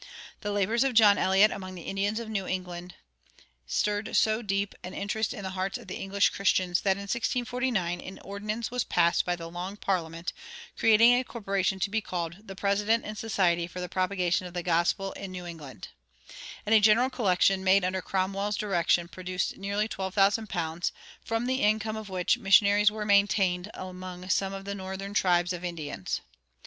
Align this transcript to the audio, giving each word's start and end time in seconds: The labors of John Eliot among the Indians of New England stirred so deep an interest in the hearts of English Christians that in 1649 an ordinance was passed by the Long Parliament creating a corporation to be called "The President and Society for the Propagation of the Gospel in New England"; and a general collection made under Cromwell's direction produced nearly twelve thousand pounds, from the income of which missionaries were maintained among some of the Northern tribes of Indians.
The 0.39 0.51
labors 0.51 0.83
of 0.83 0.95
John 0.95 1.19
Eliot 1.19 1.51
among 1.51 1.75
the 1.75 1.83
Indians 1.83 2.19
of 2.19 2.27
New 2.27 2.47
England 2.47 2.95
stirred 3.67 4.15
so 4.15 4.41
deep 4.41 4.73
an 4.83 4.95
interest 4.95 5.31
in 5.31 5.43
the 5.43 5.51
hearts 5.51 5.77
of 5.77 5.91
English 5.91 6.31
Christians 6.31 6.81
that 6.81 6.97
in 6.97 7.01
1649 7.01 8.01
an 8.01 8.19
ordinance 8.25 8.71
was 8.71 8.83
passed 8.83 9.25
by 9.25 9.35
the 9.35 9.47
Long 9.47 9.77
Parliament 9.77 10.33
creating 10.75 11.13
a 11.13 11.23
corporation 11.23 11.79
to 11.81 11.91
be 11.91 12.01
called 12.01 12.47
"The 12.47 12.55
President 12.55 13.05
and 13.05 13.15
Society 13.15 13.67
for 13.67 13.79
the 13.79 13.87
Propagation 13.87 14.47
of 14.47 14.55
the 14.55 14.63
Gospel 14.63 15.11
in 15.11 15.31
New 15.31 15.45
England"; 15.45 15.89
and 16.65 16.73
a 16.73 16.79
general 16.79 17.11
collection 17.11 17.63
made 17.63 17.83
under 17.85 18.01
Cromwell's 18.01 18.57
direction 18.57 19.07
produced 19.07 19.55
nearly 19.57 19.87
twelve 19.87 20.15
thousand 20.15 20.47
pounds, 20.49 20.91
from 21.23 21.45
the 21.45 21.61
income 21.61 21.95
of 21.95 22.09
which 22.09 22.39
missionaries 22.39 22.89
were 22.89 23.05
maintained 23.05 23.69
among 23.75 24.27
some 24.29 24.51
of 24.51 24.65
the 24.65 24.73
Northern 24.73 25.13
tribes 25.13 25.53
of 25.53 25.63
Indians. 25.63 26.21